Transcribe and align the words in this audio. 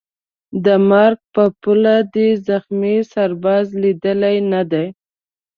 د 0.65 0.67
مرګ 0.89 1.19
پر 1.33 1.49
پوله 1.61 1.95
دي 2.13 2.27
زخمي 2.47 2.97
سرباز 3.11 3.65
لیدلی 3.81 4.37
نه 4.51 4.61
دی 4.71 4.87